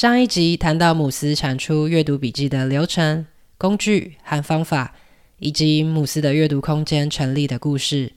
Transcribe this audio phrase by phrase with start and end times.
[0.00, 3.26] 上一集谈到姆斯产出阅读笔记的流程、
[3.58, 4.94] 工具和方法，
[5.40, 8.10] 以及姆斯的阅读空间成立的故事。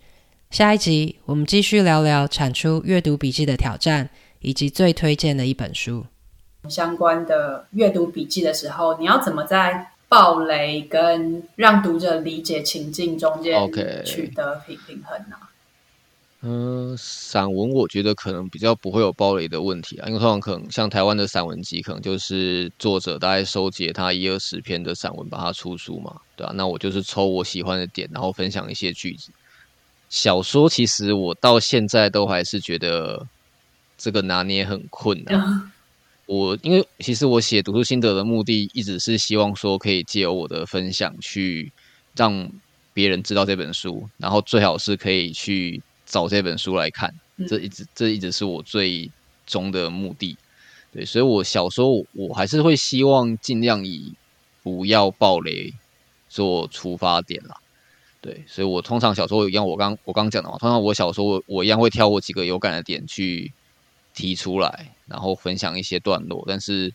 [0.49, 4.09] 下一集我们继续聊聊产出阅读笔记的挑战，
[4.39, 6.05] 以及最推荐的一本书。
[6.69, 13.69] 相关的阅读笔记的时候，你要怎么在暴雷跟让读者理解情境中间
[14.05, 15.35] 取得平平衡呢？
[16.45, 29.31] 嗯、呃，散文我觉得可能比较不会有爆雷的问题啊，因为通常可能像台湾的散文集，可能就是作者大概收集他一二十篇的散文，把它出书嘛，对啊，那我就是抽我喜欢的点，然后分享一些句子。
[30.09, 33.25] 小说其实我到现在都还是觉得
[33.97, 35.39] 这个拿捏很困难。
[35.39, 35.71] 嗯、
[36.27, 41.71] 我因为其实我写读书心得的目的，一直是希望说可以借由我的分享去
[42.17, 42.51] 让
[42.93, 45.81] 别人知道这本书，然后最好是可以去。
[46.13, 47.11] 找这本书来看，
[47.47, 49.09] 这一直这一直是我最
[49.47, 50.37] 终的目的。
[50.91, 54.13] 对，所以我小时候我还是会希望尽量以
[54.61, 55.73] 不要暴雷
[56.29, 57.57] 做出发点啦。
[58.21, 63.51] 对，所以我通常小时候一样，我刚我刚讲的嘛，通常我小时候我一样会挑我几个有感的点去
[64.13, 66.93] 提出来，然后分享一些段落，但是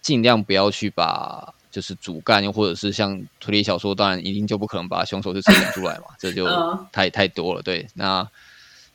[0.00, 6.46] 尽量不要去把就是主干，又或者是像推理小说，当然一定就不可能把凶手就讲出来嘛，这就
[6.92, 7.60] 太太多了。
[7.62, 8.30] 对，那。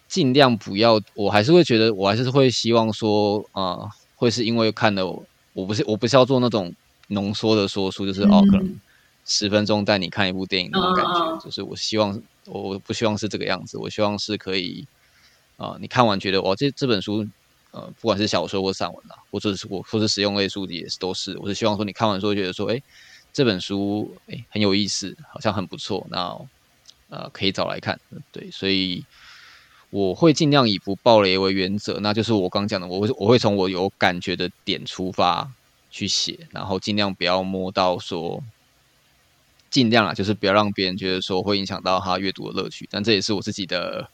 [0.09, 5.05] 尽量不要，我还是会觉得，我还是会希望说，啊、呃，会是因为看了，
[5.53, 6.73] 我不是我不是要做那种
[7.09, 8.79] 浓缩的说书，就是、嗯、哦，可能
[9.25, 14.87] 十分钟带你看一部电影那种感觉，嗯、就是我希望我不希望是这个样子，我希望是可以
[15.57, 17.23] 啊、呃，你看完觉得哇，这这本书，
[17.69, 22.81] 呃，不管是小说或散文啊，或者是我或是实用类书籍也是都是，我是希望说你看完之后觉得说，哎，
[23.31, 26.35] 这本书哎很有意思，好像很不错，那
[27.09, 27.99] 呃可以找来看，
[28.31, 29.05] 对，所以。
[29.91, 35.51] 我会尽量以不爆雷为原则，那就是我刚讲的，我会我会从我有感觉的点出发
[35.89, 38.43] 去写，然后尽量不要摸到说，
[39.71, 42.87] 尽量啊，就是不要让别人觉得说会影响到他阅读的乐趣。
[42.91, 44.07] 但这也是我自己的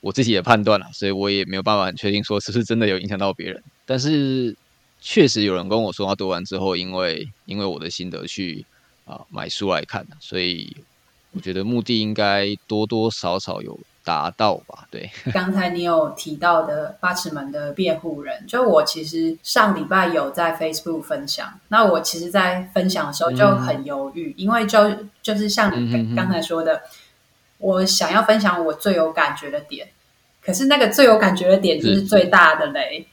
[0.00, 3.62] 我自己的判断了，所以我也没有办法很确定说是不是真的有影响到别人。
[3.84, 4.56] 但是
[5.02, 8.64] 确实有人跟我说，他读完之后，因为因为我的心得去
[9.04, 10.74] 啊买书来看，所以
[11.32, 13.78] 我觉得目的应该多多少少有。
[14.04, 15.10] 达到吧，对。
[15.32, 21.52] 刚才你有提到的八尺门的辩护人，就我其实上礼拜有在 Facebook 分享。
[21.68, 24.78] 那我其实，在分享的时候就很犹豫，嗯、因为就
[25.22, 26.88] 就是像你刚才说的，嗯、哼哼
[27.58, 29.88] 我想要分享我最有感觉的点，
[30.42, 33.06] 可是那个最有感觉的点就是最大的雷。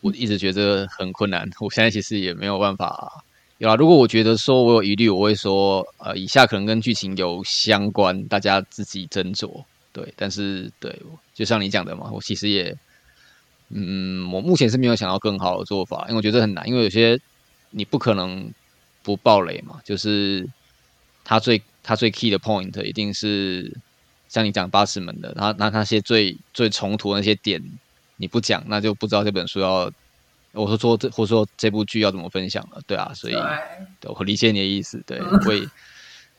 [0.00, 3.24] 我一直觉得很困难， 我现在其实也没有办法。
[3.58, 9.64] 有啊，如果我觉得说我有疑虑，我会说，呃，以下可能跟剧情有相关，大家自己斟酌。
[9.92, 11.02] 对，但是对，
[11.34, 12.76] 就像你讲的嘛，我其实也，
[13.70, 17.20] 嗯，我目前是没有想到更好的做法，因为我觉得很难，因为有些
[17.70, 18.52] 你不可能
[19.02, 20.48] 不爆雷嘛，就是
[21.24, 23.76] 他最他最 key 的 point 一定是
[24.28, 27.60] 像你讲八尺门的，他那那些最最冲突的那些点
[28.16, 29.90] 你不讲，那就不知道这本书要，
[30.52, 33.34] 我说说这或者说这部剧要怎么分享了，对啊，所以
[33.98, 35.66] 对我理解你的意思，对， 会。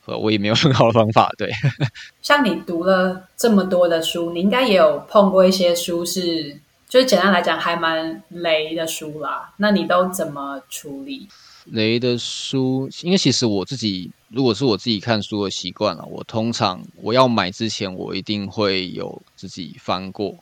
[0.06, 1.50] 我也没有很好的方法，对。
[2.22, 9.54] 像你读了这么多的书，你应该也有碰过一些书是，就是简单来讲还蛮雷的书啦。
[9.58, 11.28] 那你都怎么处理？
[11.66, 20.36] 雷的书，因为其实我自己，如果是我自己看书的习惯了，我通常我要买之前，我一定会有自己翻过。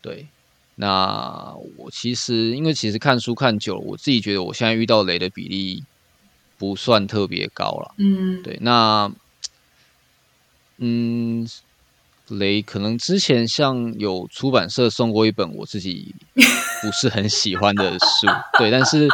[0.00, 0.28] 对，
[0.76, 5.82] 那我其实因为其实看书看久了，我自己觉得我现在遇到雷的比例。
[6.58, 9.10] 不算特别高了，嗯，对，那，
[10.78, 11.46] 嗯，
[12.28, 16.14] 雷可能之前像有出版社送过一本我自己
[16.82, 18.26] 不是很喜欢的书，
[18.58, 19.08] 对，但是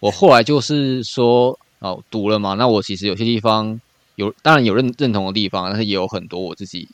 [0.00, 3.78] 我后来就是说哦，读了嘛，那我其实有些地方
[4.16, 6.88] 有，当然有认认同的地方，但是也有很多我自己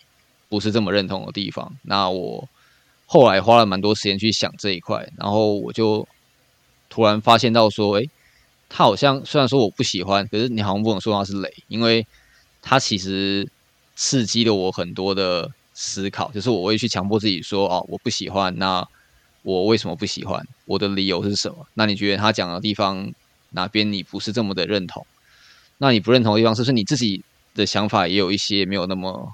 [0.49, 1.73] 不是这么认同的地方。
[1.83, 2.49] 那我
[3.07, 6.07] 后来花了蛮多时间去想这一块，然后我就
[6.91, 8.11] 突然发现到说，诶。
[8.69, 12.05] 他好像虽然说我不喜欢，可是你好像不能说他是雷，因为
[12.61, 13.49] 他其实
[13.95, 16.33] 刺激了我很多的思考。
[16.33, 18.85] 就是我会去强迫自己说：“哦，我不喜欢，那
[19.43, 20.45] 我为什么不喜欢？
[20.65, 23.13] 我的理由是什么？”那你觉得他讲的地方
[23.51, 25.07] 哪边你不是这么的认同？
[25.79, 27.23] 那你不认同的地方，是不是你自己
[27.55, 29.33] 的想法也有一些没有那么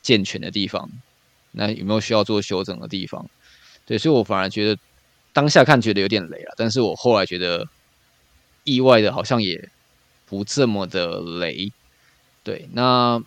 [0.00, 0.88] 健全的地方？
[1.50, 3.28] 那有没有需要做修整的地方？
[3.84, 4.80] 对，所以我反而觉得
[5.32, 7.66] 当下看觉得有点雷了，但是我后来觉得。
[8.66, 9.70] 意外的，好像也
[10.26, 11.72] 不这么的雷，
[12.42, 12.68] 对。
[12.74, 13.18] 那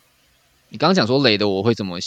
[0.70, 1.98] 你刚刚讲说雷的，我会怎么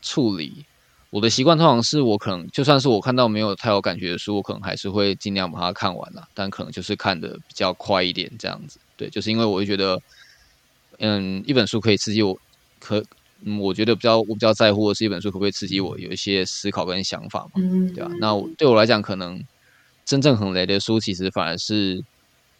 [0.00, 0.64] 处理？
[1.10, 8.78] 我的习惯通常是我可能就算是我看到没有太有感觉的书，我可能还是会尽量把它看完了，但可能就是看得比较快一点这样子。
[8.96, 10.00] 对，就是因为我会觉得，
[11.00, 12.38] 嗯，一本书可以刺激我，
[12.78, 13.02] 可。
[13.44, 18.08] 嗯，我觉得比较我比较在乎的是一本书可不可以刺激我有一些思考跟想法嘛，嗯，对吧？
[18.20, 19.42] 那对我来讲，可能
[20.04, 22.00] 真正很雷的书，其实反而是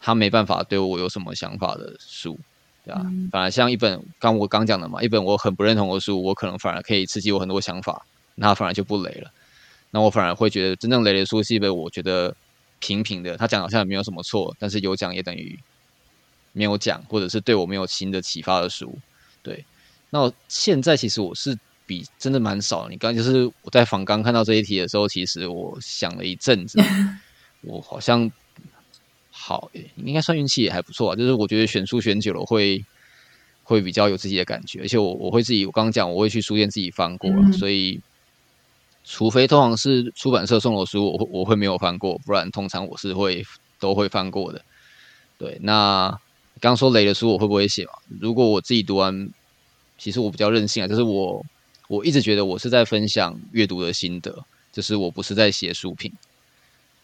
[0.04, 2.38] 他没办法对我有什么想法的书，
[2.84, 3.00] 对吧？
[3.04, 8.04] 嗯，反而像一本刚我刚讲的嘛，一本我很不认同的书，我可能反而可以刺激我很多想法，
[8.34, 9.31] 那反而就不雷了。
[9.93, 12.34] 那我反而会觉得真正雷的书是一本我觉得
[12.81, 15.56] 平平的，他讲好像也没有什么错，但是有讲也等于
[16.52, 18.99] 没有讲，或者是对我没有新的启发的书，
[19.43, 19.64] 对。
[20.10, 21.56] 那现在其实我是
[21.87, 22.90] 比真的蛮少的。
[22.90, 26.78] 你刚就是我在访刚看到这一题的时候，其实我想了一阵子，
[27.62, 28.31] 我好像
[29.32, 31.17] 好，应该算运气也还不错啊。
[31.17, 32.84] 就是我觉得选书选久了会
[33.64, 38.00] 会比较有自己的感觉，而且我我会自己，我刚刚讲我会去书店自己翻过所以
[39.02, 43.44] 除非通常是出版社送的书，我会我会没有翻过，不然通常我是会
[43.81, 44.62] 都会翻过的。
[45.38, 46.08] 对，那
[46.61, 47.93] 刚刚说雷的书我会不会写嘛？
[48.20, 49.28] 如果我自己读完。
[49.99, 51.46] 其实我比较任性啊，就是我
[51.87, 56.11] 我一直觉得我是在分享阅读的心得，就是我不是在写书评。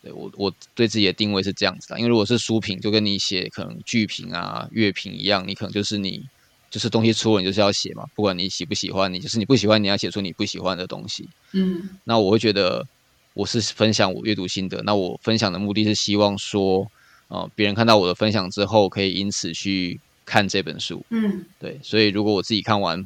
[0.08, 6.25] 对，我我对自己的定位是这样子的，因为如果是书评，就跟你写可能剧评啊、乐评一样，你可能就是你
[6.70, 11.28] 就是东西出了，你就是要写嘛，不管你喜不喜欢，你就是你不喜欢，你要写出你不喜欢的东西。
[11.52, 12.87] 嗯，那我会觉得
[13.34, 16.90] 我是分享我阅读心得，那我分享的目的是希望说，
[17.28, 20.00] 呃，别人看到我的分享之后，可以因此去。
[20.31, 23.02] 看这本书，嗯，对，所以如果我自己看完，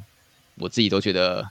[0.55, 1.49] 我自己都觉得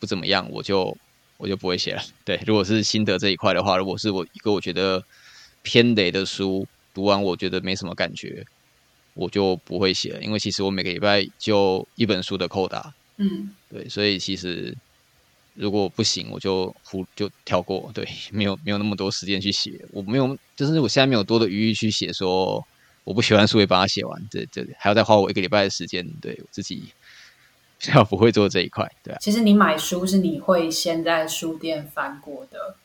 [0.00, 0.96] 不怎么样，我就
[1.36, 2.02] 我就不会写了。
[2.24, 5.04] 对，如果是心得这一块的话，如果是我一个我觉得
[5.62, 8.44] 偏雷的书，读完我觉得没什么感觉，
[9.14, 10.22] 我就不会写了。
[10.22, 14.76] 因为其实我每个礼拜就一本书的扣打，嗯，对，所以其实
[15.54, 22.66] 如果不行，我就忽就跳过，对，没有没有那么多时间去写，我没有，就是我现在没有多的余裕去写说。
[23.06, 26.84] 我不喜欢书，也把它写完，这这还要再花我一个礼拜的时间，对我自己
[27.78, 29.18] 比较不会做这一块，对啊。
[29.20, 32.76] 其实你买书是你会先在书店翻过的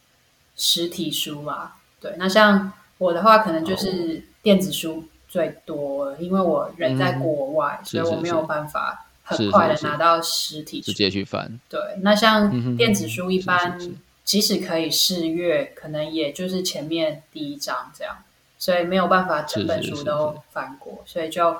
[0.55, 1.73] 实体书嘛？
[1.99, 11.59] 对，那像我的话，可能就是电子书最多，因为我人在国外，嗯、所以我没有办法很快的拿到实体书，直接去翻。
[11.69, 13.79] 对，那像电子书一般，
[14.23, 18.17] 即使可以试阅，可能也就是前面第一章这样。
[18.61, 21.55] 所以没有办法整本书都翻过，所以就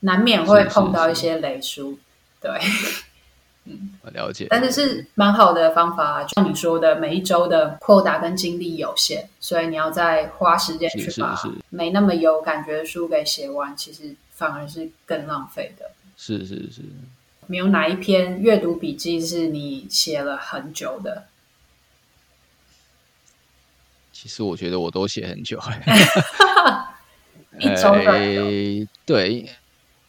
[0.00, 1.98] 难免会碰到一些雷书，
[2.42, 2.50] 对，
[3.64, 4.48] 嗯，我了解。
[4.50, 11.40] 但是是蛮好的方法，就像你说的，每一周的扩大跟精力有限，所以你要再花时间去把
[11.70, 15.92] 没那么有感觉的书给写完，其实反而是更浪费的。
[16.16, 16.82] 是是是，
[17.46, 21.26] 没有哪一篇阅读笔记是你写了很久的？
[24.12, 25.58] 其实我觉得我都写很久，
[27.58, 28.86] 一周的、欸。
[29.04, 29.50] 对，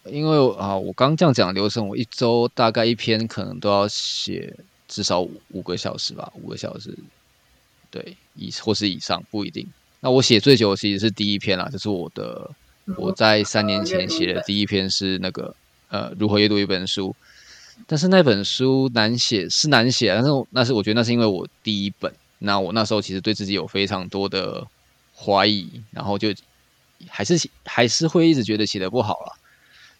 [0.06, 4.54] 因为啊，我刚这样讲的流程，我一周大概一篇可能都要写
[4.86, 6.96] 至少五五个小时吧，五个小时，
[7.90, 9.66] 对，以或是以上不一定。
[10.00, 12.50] 那我写最久的其实是第一篇啦，就是我的
[12.96, 15.54] 我在三年前写的第一篇是那个
[15.88, 17.16] 呃如何阅读一本书，
[17.86, 22.12] 但是那本书难写是难写，但是那是我觉得那是因为我第一本。
[22.40, 24.66] 那我那时候其实对自己有非常多的
[25.16, 26.28] 怀疑，然后就
[27.08, 29.32] 还是还是会一直觉得写的不好了，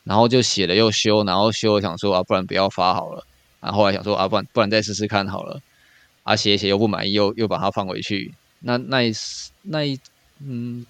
[0.04, 3.26] 然后就写了又修，然后修了想说啊，不然不要发好了，
[3.60, 5.60] 然后后来想说啊，不然不然再试试看好了，
[6.22, 9.12] 啊写一写又不满意，又又把它放回去，那那一
[9.62, 9.98] 那一
[10.40, 10.86] 嗯，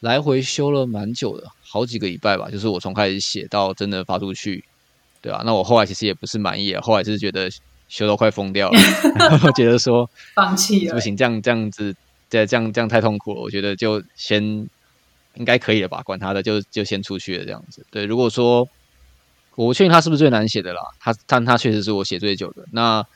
[0.00, 4.64] 来回修了蛮久的，好几个礼拜吧，就是我从开始写到真的发出去，
[5.22, 5.42] 对吧？
[5.44, 7.50] 那我后来其实也不是满意，后来就是觉得。
[7.90, 8.78] 修到快疯掉了，
[9.16, 11.96] 然后觉得说放弃了，不行，这样这样子，
[12.28, 13.40] 这这样这样太痛苦了。
[13.40, 14.68] 我觉得就先
[15.38, 17.86] 应该可以了吧，管他的，就就先出去了这样子。
[17.90, 18.68] 对，如果说
[19.54, 22.66] 我不确定他是不是最难写的啦，他但他确实是我写最久的。
[22.72, 23.06] 那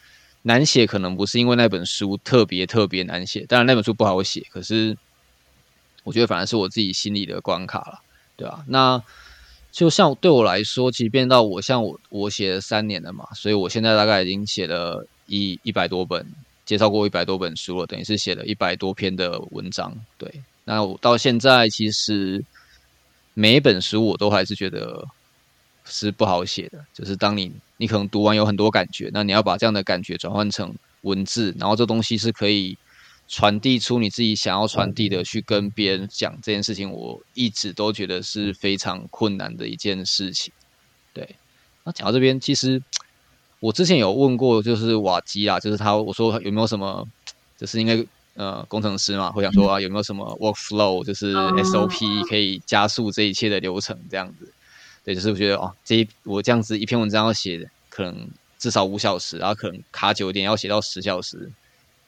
[0.43, 4.97] 难写可能不是因为那本书特别特别难写，当然那本书不好写，可是
[6.05, 8.01] 我觉得反而是我自己心里的关卡了，
[8.37, 8.65] 对吧？
[8.67, 9.03] 那。
[9.73, 16.27] 就像对我来说，即便到我像我我写了三年了嘛，所以我现在大概已经写了一一百多本，
[16.67, 19.97] 介绍过一百多本书了，等于是写了一百多篇的文章。
[20.19, 20.31] 对，
[20.65, 22.45] 那我到现在其实
[23.35, 25.07] 每一本书我都还是觉得
[25.85, 26.85] 是不好写的。
[26.93, 32.77] 就是当你你可能读完有很多感觉，那你要把这样的感觉转换成文字，然后这东西是可以。
[33.29, 40.53] 传递出你自己想要传递的，去跟别人讲这件事情，我一直都觉得是非常困难的一件事情。
[41.15, 41.37] 对，
[41.85, 42.83] 那讲到这边，其实
[43.61, 47.09] 我之前有问过，就是瓦基啊，就是他我说有没有什么，
[47.57, 48.05] 就是应该
[48.35, 54.53] 呃工程师嘛，会想说啊有没有什么 workflow，就是 SOP 可以加速这一切的流程这样子。
[55.05, 61.51] 对，就是我觉得哦，这一我这样子一篇文章要写可能至少五小时，然后可能卡久一点要写到十小时，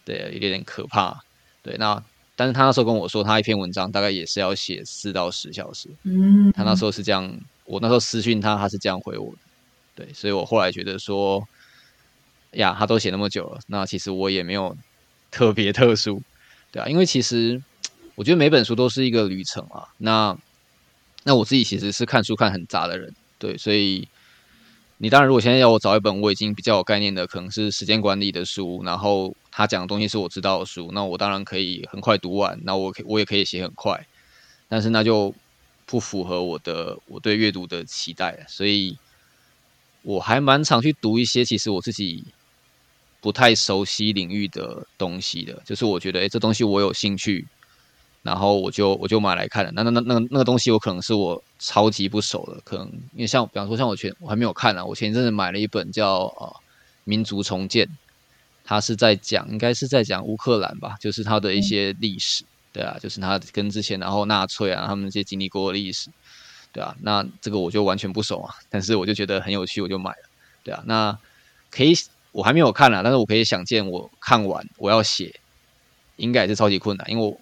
[0.05, 1.21] 对，有点点可怕。
[1.63, 2.01] 对，那
[2.37, 5.89] 但是他那时候跟我说，他一篇文章大概也是要写四到十小时。
[6.05, 9.39] 嗯，他那时候是这样，我那时候私讯他，他是这样回我的。
[9.97, 11.43] 对，所以我后来觉得说，
[12.53, 14.77] 呀，他都写那么久了，那其实我也没有
[15.35, 16.23] 特别特殊，
[16.71, 17.61] 对啊，因为其实
[18.15, 19.89] 我觉得每本书都是一个旅程啊。
[19.99, 20.39] 那
[21.25, 24.07] 那我自己其实是看书看很杂的人，对，所以
[24.99, 34.07] 你当然如果现在要我找一本我已经比较有概念的，可能是时间管理的书，然后他讲的东西是我知道的书，那我当然可以很快读完，那我可我也可以写很快，
[34.69, 35.35] 但是那就
[35.85, 38.97] 不符合我的我对阅读的期待，所以
[40.03, 42.25] 我还蛮常去读一些其实我自己
[43.25, 47.49] 不太熟悉领域的东西的，就是我觉得诶，这东西我有兴趣。
[48.23, 56.47] 然后我就我就买来看了，那那那那个那个东西，我可能是我超级不熟的，可能因为像比方说像我前我还没有看呢、啊，我前一阵子买了一本叫呃
[57.05, 57.87] 《民族重建》，
[58.63, 66.11] 它是在讲应该是在讲乌克兰吧，就是它的一些历史，对啊，就是它跟之前然后纳粹啊他们这些经历过的历史，
[66.73, 70.29] 对啊，那这个我就完全不熟啊，但是我就觉得很有趣，我就买了，
[70.63, 71.19] 对啊，那
[71.71, 71.93] 可以
[72.35, 75.41] 我还没有看啊，但是我可以想见我看完我要写，
[76.17, 77.41] 应该也是超级困难，因为我。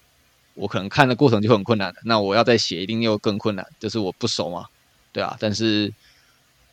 [0.55, 4.67] 我可能看的过程就很困难，那我要再写一定又更困难，就是我不熟嘛，
[5.11, 5.35] 对啊。
[5.41, 5.91] 但是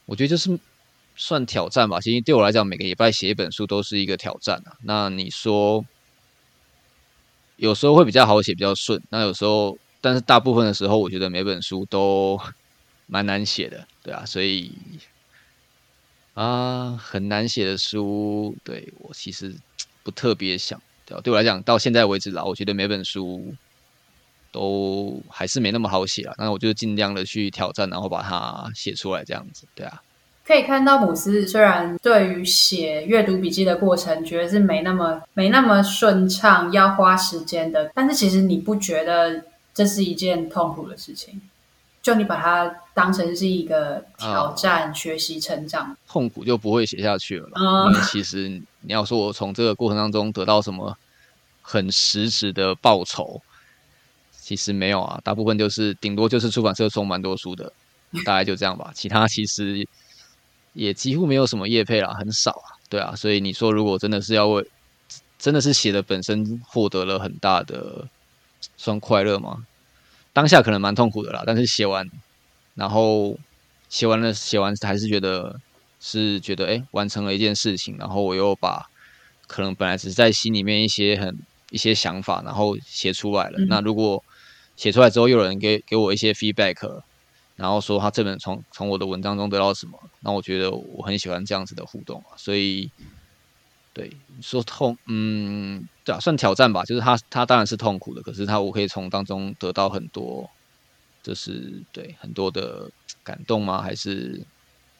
[0.05, 0.59] 我觉得就是
[1.15, 1.97] 算挑战吧。
[2.01, 4.75] 其实对我来讲，每个礼拜写一本书都是一个挑战啊。
[4.83, 5.85] 那你说
[7.55, 9.01] 有时候会比较好写，比较顺。
[9.11, 12.37] 那有时候，但是大部分的时候，我觉得每本书都
[13.07, 14.25] 蛮难写的，对啊。
[14.25, 14.73] 所以
[16.41, 19.53] 啊，很难写的书，对我其实
[20.03, 20.81] 不特别想。
[21.05, 23.53] 对，对我来讲，到现在为止啦，我觉得每本书。
[24.51, 30.01] 都还是没那么好写啊，那我就尽量的去挑战，然后把它写出来，这样子，对啊。
[30.43, 41.39] 可以看到姆斯虽然对于写阅读笔记的过程，觉得是没那么没那么顺畅，要花时间的，但是其实你不觉得这是一件痛苦的事情？
[42.09, 47.49] 就你把它当成是一个挑战、啊、学习、成长，痛苦就不会写下去了。
[47.53, 50.97] 嗯，其实你要说我从这个过程当中得到什么
[51.61, 53.39] 很实质的报酬。
[54.31, 57.71] 其实没有啊，大部分就是顶多就是出版社送蛮多书的，
[58.25, 58.91] 大概就这样吧。
[58.95, 59.87] 其他其实
[60.73, 62.73] 也几乎没有什么业配啦，很少啊。
[62.89, 64.67] 对啊，所以你说如果真的是要为，
[65.37, 68.07] 真的是写的本身获得了很大的
[68.77, 69.63] 算快乐吗？
[70.33, 72.09] 当下可能蛮痛苦的啦，但是写完，
[72.75, 73.37] 然后
[73.89, 75.59] 写完了，写完还是觉得
[75.99, 78.89] 是觉得哎，完成了一件事情，然后我又把
[79.47, 81.37] 可能本来只是在心里面一些很
[81.71, 83.59] 一些想法，然后写出来了。
[83.59, 84.23] 嗯、那如果
[84.75, 87.01] 写出来之后，又有人给给我一些 feedback，
[87.55, 92.89] 然后说他这本从从我的文章中得到什么，那我觉得我很喜欢这样子的互动啊，所以
[93.91, 100.49] 对说痛，嗯，对啊，算挑战吧，就是他他当然是痛苦的，可是他我可以从当中得到很多，
[101.21, 102.89] 就是对很多的
[103.23, 103.79] 感动吗？
[103.79, 104.41] 还是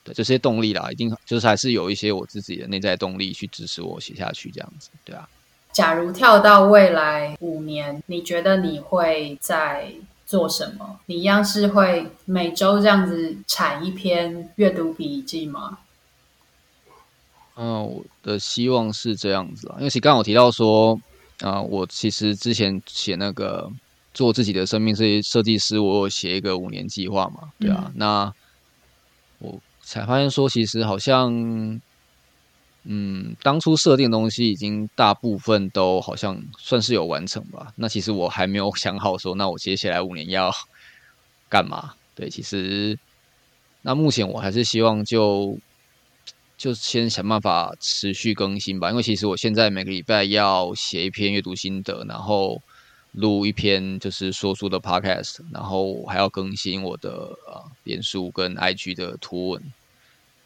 [0.04, 5.28] 对这些动力啦，一定就是还是有一些我自己的内在动力去支持我写下去这样子，对啊。
[5.72, 9.92] 假如跳到未来五年，你觉得你会在
[10.28, 11.00] 做什么？
[11.08, 15.80] 你一样是会每周这样子产一篇阅读笔记吗？
[17.60, 20.96] 嗯，我的希望是这样子啊，因为其实刚刚我提到说，
[21.42, 23.70] 啊、呃，我其实之前写那个
[24.14, 28.34] 做自己的生命设计设计师，我有写一个五年计划嘛，对啊，嗯、那
[29.40, 31.80] 我才发现说，其实好像。
[32.86, 37.72] 嗯，当初设定的东西已经大部分都好像算是有完成吧。
[37.76, 40.50] 那其实我还没有想好说，那我接下来五年要
[41.50, 41.94] 干嘛？
[42.16, 42.98] 对，其实
[43.82, 45.56] 那目前我还是希望就
[46.60, 48.90] 就先想办法持续更新吧。
[48.90, 52.62] 因为其实我现在每个礼拜要写一篇阅读心得，然后
[53.14, 57.10] 录一篇就是说书的 podcast，然后还要更新我的
[57.48, 59.64] 呃脸书跟 IG 的图文。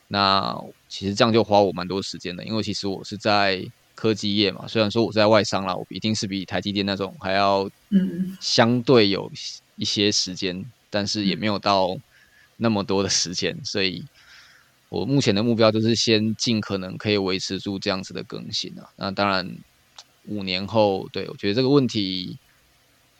[0.08, 0.55] 那
[0.88, 3.65] 其实这样就花我蛮多时间的，因为其实我是在
[3.96, 9.32] 科技业嘛，虽然说我在外商啦，我一定是比台积电那种还要嗯相对有
[9.77, 11.98] 一些时间，嗯、但是也没有到
[12.58, 14.05] 那么多的时间，所以
[14.93, 18.88] 我目前的目标就是先尽可能可以维持住这样子的更新啊。
[18.95, 19.57] 那当然
[20.27, 22.38] 五年后，对，我觉得这个问题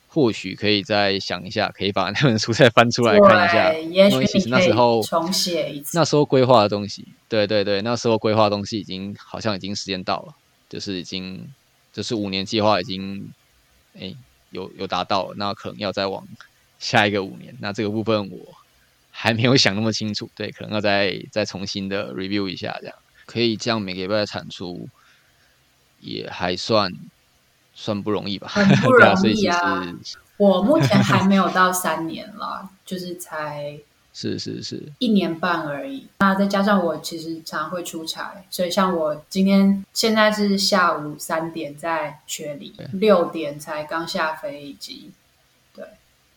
[0.08, 10.36] 或许可以再想一下，可以把那本书再翻出来看一下，因为其实那时候重写一次，那时候规划的东西，对对对，那时候规划的东西已经好像已经时间到了，
[10.70, 11.50] 就是已经
[11.92, 13.34] 就是五年计划已经
[14.00, 14.14] 哎
[14.52, 16.28] 有有达到了，那可能要再往
[16.78, 18.38] 下一个五年，那这个部分我
[19.16, 24.90] 还没有想那么清楚，对，可能要再再重新的 review 一下，这样可以这样每个礼拜的产出
[26.02, 26.92] 也还算。
[27.76, 28.48] 算不容易吧？
[28.50, 29.84] 很不容易啊！
[30.38, 33.76] 我目前还没有到三年了， 就是才
[34.14, 36.06] 是是是一年半而已。
[36.20, 45.10] 那再加上我其实常会出差，所以像我今天现在是下午三点在雪梨，六点才刚下飞机。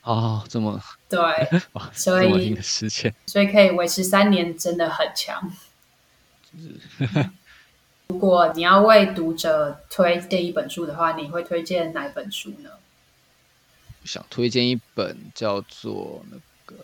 [0.06, 1.20] 对，哦，这么对，
[1.92, 5.52] 所以时间，所以可以维持三年，真的很强。
[6.52, 7.30] 就是
[8.06, 12.70] 如果你要为读者推荐一本书的话，你会推荐哪一本书呢？
[14.04, 16.76] 想推荐一本叫做那个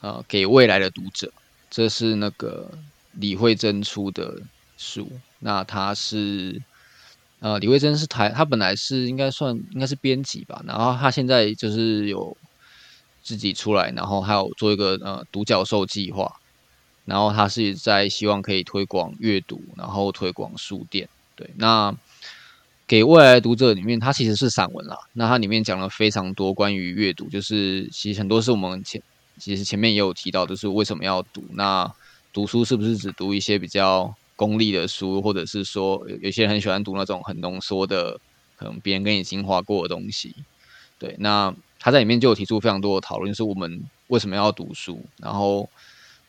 [0.00, 1.32] 呃，给未来的读者，
[1.68, 2.70] 这是那个
[3.14, 4.40] 李慧珍出的
[4.76, 5.10] 书。
[5.40, 6.62] 那它是
[7.40, 12.36] 呃，李慧珍是台，他本来是应该算应该是编辑吧，然后他现在就是有
[13.22, 16.34] 自己出来，然后还有做一个呃独角兽计划。
[17.04, 21.08] 然后他是在希望可以推广阅读，然后推广书店。
[21.34, 21.96] 对，那
[22.86, 24.98] 给未来读者里面，它其实是散文啦。
[25.14, 29.00] 那它里面讲了非常多关于阅读，就是其实很多是我们前
[29.38, 31.42] 其实前面也有提到，就是为什么要读。
[31.52, 31.90] 那
[32.30, 38.18] 读书是不是只读一些比较功利的书，或者是说有，有些人很喜欢读那种很浓缩的，
[38.56, 40.34] 可能别人跟你精华过的东西？
[40.98, 45.68] 对，那他在里面就有提出非常多的讨论，就是我们为什么要读书，然后。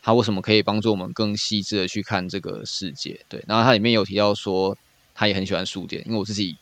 [0.01, 3.19] 他为什么可以帮助我们更细致的去看这个世界？
[3.27, 4.75] 对，然后他里面有提到说，
[5.13, 6.55] 他也很喜欢书店，因为我自己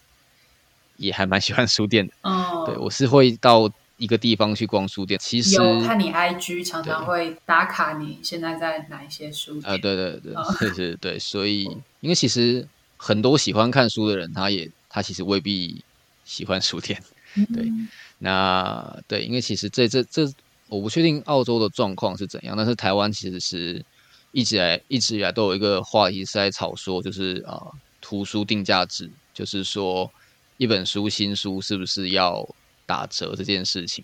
[0.97, 2.13] 也还蛮喜欢书店的。
[2.23, 5.19] 哦，对，我是会到一个地方去逛书店。
[5.21, 9.73] 其实有看你 IG 常常会打卡，你现在在哪一些书店？
[9.73, 11.63] 啊，对对对，哦、是是，对，所以
[11.99, 15.83] 因为其实很多喜欢看书的人，他也他其实未必
[16.25, 17.01] 喜欢书店。
[17.53, 17.87] 对，嗯、
[18.19, 20.31] 那对，因为其实这这这。
[20.69, 23.81] 我不确定澳洲的状况是怎样，但是台湾其实是
[24.33, 27.71] 一直以来一直以来都有一个话题是在炒说，就是啊、呃，
[28.01, 30.11] 图书定价制，就是说
[30.57, 32.45] 一本书新书是不是要
[32.87, 34.03] 打折这件事情。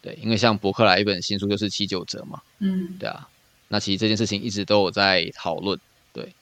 [0.00, 3.28] 对，因为像博客来一本新书就是七九折嘛，嗯，对啊，
[3.68, 5.78] 那其实这件事情一直都有在讨论。
[6.14, 6.32] 对，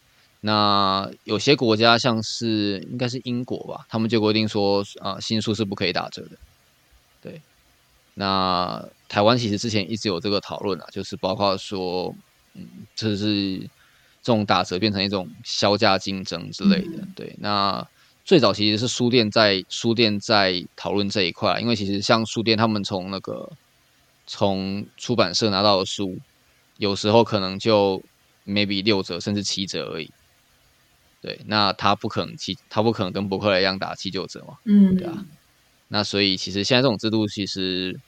[0.42, 6.36] 那有些国家像是应该是英国吧，他们就规定说啊、呃，新书是不可以打折的。
[7.20, 7.40] 对。
[8.18, 12.14] 那台湾其实之前一直有这个讨论啊，就是包括说，
[12.54, 13.68] 嗯，就是这
[14.22, 17.06] 种打折变成一种销价竞争之类的。
[17.14, 17.86] 对，那
[18.26, 23.52] 最早其实是书店在书店在讨论这一块，因为其实像书店他们从那个
[24.26, 26.18] 从出版社拿到的书，
[26.76, 28.02] 有时候可能就
[28.44, 30.10] maybe 六折甚至七折而已。
[31.22, 34.58] 对，那他不可能七，他不可能跟博客来一样打七九折嘛。
[34.64, 35.24] 嗯，对啊。
[35.88, 37.98] 那所以其实现在这种制度其实。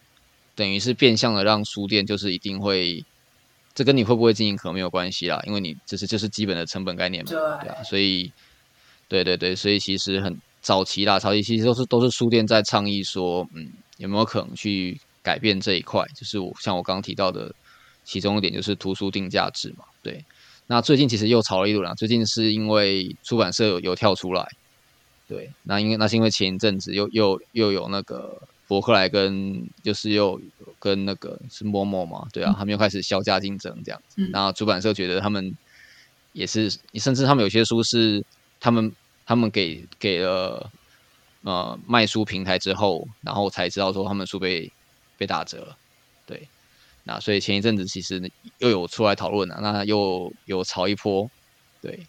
[0.54, 3.04] 等于是变相的让书店就是一定会，
[3.76, 8.32] 这跟你会不会经营可能没有关系啦，因为你这是就是基本的成本概念嘛，对，对啊，所以，
[9.08, 16.04] 对对对，所以其实很早期啦，早期其实都是都是书店在倡议说，嗯，有没有可能去改变这一块？
[16.14, 17.52] 就是我像我刚刚提到的
[18.04, 20.24] 其中一点就是图书定价制嘛，对。
[20.66, 24.46] 那最近其实又炒了一轮啦，最近是因为出版社有，有跳出来，
[25.26, 28.40] 对，那因为那是因为前一阵子又又又有那个。
[28.68, 30.38] 博客来跟就是又
[30.78, 34.16] 跟那个是 Momo 嘛，对啊，他们又开始削价竞争这样子。
[34.30, 35.56] 嗯、出版社觉得他们
[36.34, 38.22] 也是，甚至他们有些书是
[38.60, 38.92] 他们
[39.28, 40.70] 他们给给了
[41.42, 44.72] 呃卖书平台之后，然后才知道说他们书被
[45.18, 45.76] 被打折。
[46.24, 46.48] 对，
[47.04, 51.30] 那所以前一阵子其实又有出来讨论了，那又有炒一波。
[51.82, 52.06] 对，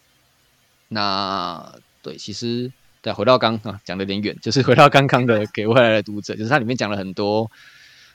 [0.88, 2.72] 那对，其实。
[3.02, 7.50] 对，回到刚啊，讲的有点远，就是回到刚刚的给未来的读者，就是它里面讲了很多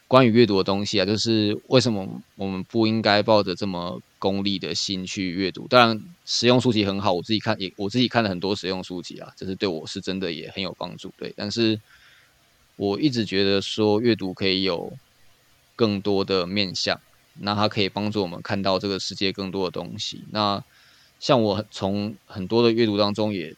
[0.07, 5.69] 关于阅读的东西啊，就是为什么我们不应该抱着这么功利的心去阅读？
[5.69, 11.13] 当然，实用书籍很好，我自己看也我自己看了很多实用书籍啊，这是对我是真的也很有帮助。
[11.19, 11.79] 对，但是
[12.77, 14.91] 我一直觉得说阅读可以有
[15.77, 16.99] 更多的面向，
[17.35, 20.25] 那它可以帮助我们看到这个世界更多的东西。
[20.31, 20.65] 那
[21.21, 23.55] 像我从很多的阅读当中也。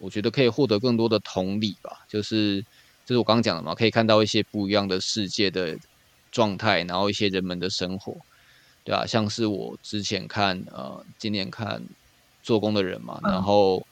[0.00, 2.64] 我觉得可以获得更多的同理吧，就是
[3.04, 5.76] 就是我刚刚讲的嘛，可以看到一些不一样的世界的
[6.30, 8.16] 状态，然后一些人们的生活，
[8.88, 11.82] 对啊，像是我之前看呃，今年看
[12.42, 13.86] 做工的人嘛，然后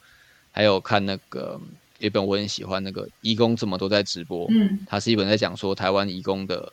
[0.53, 1.61] 还有看那个
[1.99, 4.47] 一本我很喜欢，那个义工怎么都在直播。
[4.49, 6.73] 嗯，它是一本在讲说台湾义工的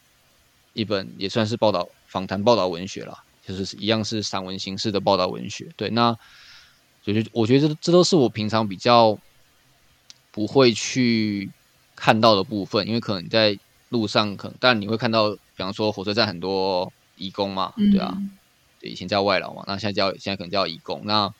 [0.71, 5.67] 一本，也算是报道访谈报道文学啦，就是一样是散文形式的报道文学。
[5.75, 6.17] 对，那
[7.03, 9.19] 就是我觉得这这都是我平常比较
[10.31, 11.51] 不会去
[11.93, 13.59] 看到的部分，因为可能你在
[13.89, 16.89] 路上可能，但你会看到，比方说火车站很多
[17.23, 18.17] 移工嘛，对啊，
[18.79, 21.33] 对，以前叫外劳嘛，那现在叫现在可能叫移工，那。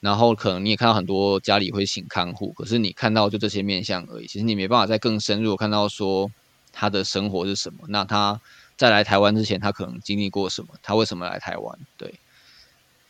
[0.00, 6.32] 然后可能你也看到很多家里会请看护，可是你看到就这些面相而已，其实你没办法再更深入看到说
[6.72, 7.80] 他的生活是什么。
[7.86, 8.40] 那他
[8.78, 10.68] 在来台湾之前，他可能经历过什么？
[10.82, 11.78] 他为什么来台湾？
[11.98, 12.14] 对，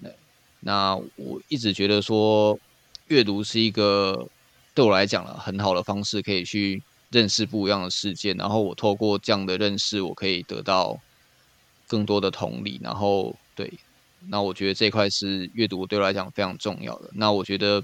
[0.03, 0.13] 对。
[0.59, 2.59] 那我一直觉得说，
[3.07, 4.27] 阅读是一个
[4.75, 8.35] 对我来讲了很好的方式，可以去认识不一样的世界。
[8.35, 10.99] 然后我透过这样的认识，我可以得到
[11.91, 12.81] 更多的同理。
[12.83, 13.71] 然后对。
[14.29, 17.09] 那我觉得这一块是阅读对我来讲非常重要的。
[17.15, 17.81] 那我觉得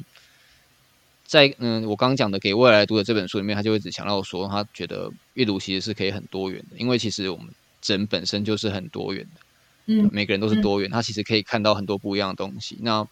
[1.24, 7.48] 在，在嗯，我刚刚讲的给未来读的这本书里面，他就会只强调说，他觉得阅读其实是可以很多元的，因为其实我们
[7.82, 9.40] 人本身就是很多元的，
[9.86, 12.76] 嗯，每个人都是多元，他其实可以看到很多不一样的东西。
[12.82, 13.08] 那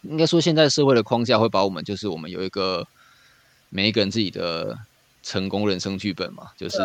[0.00, 2.88] 应该说，现在社会的框架会把我们，就是我们有一个
[3.68, 4.78] 每一个人自己的
[5.22, 6.78] 成功人生剧本嘛，就是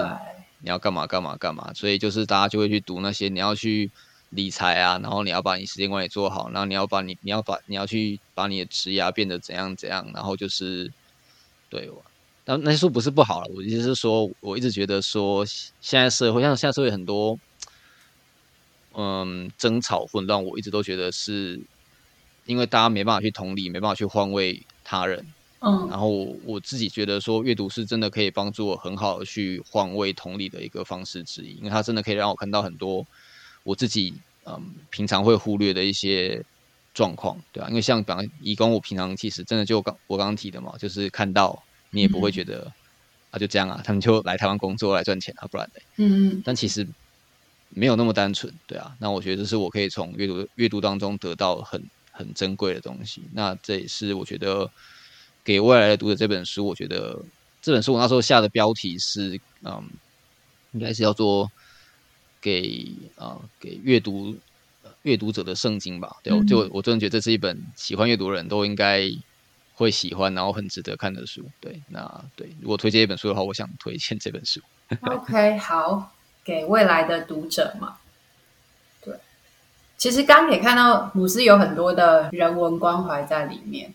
[0.62, 3.92] 你要干嘛干嘛干嘛，所以就是大家就会去读那些你要去。
[4.34, 10.90] 理财啊，然后你要把你时间管理做好，然后你要把你你要把你要去把你的职业变得怎样怎样，然后就是
[11.70, 11.92] 对，
[12.46, 17.38] 那那些书不是不好了，我意思是说，我一直觉得说，现在社会像现在社会很多，
[18.94, 21.60] 嗯，争吵混乱，我一直都觉得是
[22.46, 25.28] 因为大家没办法去同理，没办法去换位他人，
[25.62, 26.10] 嗯，然后
[26.44, 33.06] 我，自己觉得说，阅读是真的可以帮助我很好的去换位同理的一个方式之一，因为它真的可以让我看到很多。
[33.64, 36.44] 我自己嗯，平常会忽略的一些
[36.96, 42.74] 状况，对啊，因为像比方移工，我平常其实真的就刚我刚刚提的嘛，就是看到你也不会觉得、嗯、
[43.30, 46.88] 啊，就这样啊，他们就来台湾工作来赚钱啊，不然的，嗯嗯，但其实
[47.70, 51.80] 没有那么单纯，对啊，那我觉得这是我可以从阅读阅读当中得到很
[52.12, 54.68] 很珍贵的东西，那这也是我觉得
[55.44, 57.20] 给未来的读者这本书，我觉得
[57.62, 59.84] 这本书我那时候下的标题是嗯，
[60.72, 61.52] 应该是叫做。
[62.44, 64.36] 给啊，给阅读
[65.04, 66.16] 阅读者的圣经吧。
[66.24, 69.08] 对，我就我真的觉得这是一本喜欢阅读的人都应该
[69.76, 71.46] 会喜欢，然后很值得看的书。
[71.60, 74.60] 对，那对，如果推荐一本书的话，我想推荐这本书。
[75.06, 76.12] OK，好，
[76.44, 77.98] 给未来的读者嘛。
[79.04, 79.14] 对，
[79.98, 83.94] 其实刚也看到姆斯有很多的人文关怀在里面，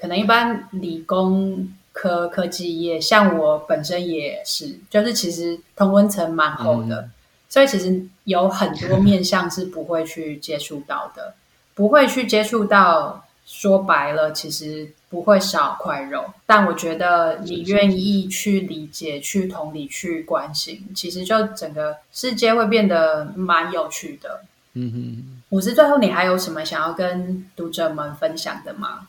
[0.00, 1.68] 可能一般理工。
[1.92, 7.10] 科科技业，像我本身也是，就是其实同温层蛮厚的，嗯，
[7.48, 11.34] 所以其实有很多面向是不会去接触到的，
[11.74, 13.24] 不会去接触到。
[13.44, 24.42] 说白了，其实不会少块肉，但我觉得你愿意去理解、去同理、去关心，其实就整个世界会变得蛮有趣的。
[24.74, 29.08] 嗯哼，五十，最后你还有什么想要跟读者们分享的吗？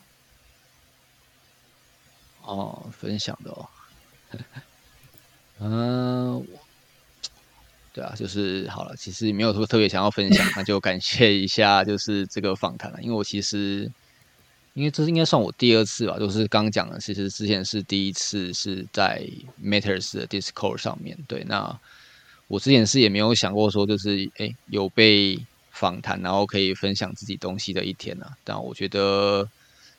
[2.52, 3.70] 哦，分享的哦，
[5.60, 6.48] 嗯、
[7.94, 13.90] 对啊，就是好了，其实没有说特别想要分享，那就感谢一下，就是这个访谈了，因为我其实，
[14.74, 19.26] 因为这应该算我第二次吧，就是刚讲的，其实之前是第一次是在
[19.64, 21.80] Matters 的 Discord 上面，对，那
[22.50, 25.40] 我之前是也没有想过说，就是哎有被
[25.72, 29.48] 访谈，然后可以分享自己东西的一天呢、啊，但我觉得。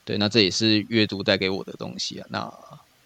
[0.04, 2.26] 对，那这也是阅读带给我的东西啊。
[2.30, 2.52] 那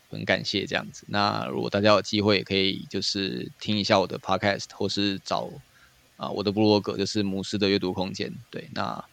[0.09, 1.05] 很感谢这样子。
[1.09, 5.51] 那如果大家有机会，也可以就是听一下我的 podcast，或是找
[6.17, 8.33] 啊我的部落格，就是母狮的阅读空间。
[8.51, 9.05] 对，那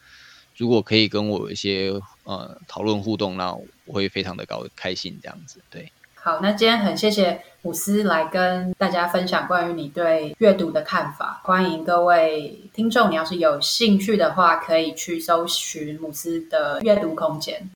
[0.56, 1.92] 如果可以跟我有一些
[2.24, 5.62] 呃讨论互动，那我会非常的高开心这样子。
[5.70, 5.92] 对。
[6.26, 11.42] 好，那今天很谢谢姆斯来跟大家分享关于你对阅读的看法。
[11.44, 17.70] 欢迎各位听众，你要是有兴趣的话，可以去搜寻姆斯的阅读空间。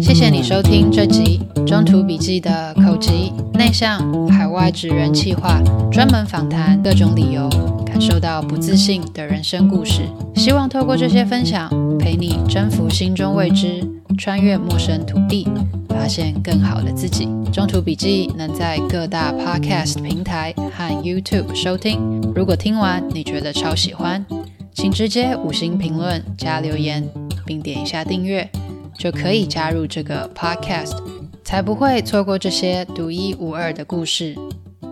[0.00, 3.10] 谢谢你收听这集中途笔记的口吃
[3.54, 7.48] 内向海外职人企划，专门访谈各种理由
[7.84, 10.02] 感受到不自信的人生故事。
[10.36, 13.84] 希望透过这些分享，陪你征服心中未知，
[14.18, 15.46] 穿越陌生土地。
[15.88, 17.26] 发现更好的自己。
[17.52, 22.20] 中途笔记能在各大 Podcast 平台和 YouTube 收听。
[22.36, 24.24] 如果听完你觉得超喜欢，
[24.72, 27.04] 请直接五星评论加留言，
[27.44, 28.48] 并点一下订阅，
[28.96, 30.96] 就可以加入这个 Podcast，
[31.42, 34.36] 才不会错过这些独一无二的故事。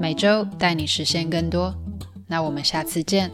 [0.00, 1.72] 每周带你实现更多。
[2.26, 3.30] 那我们下次见。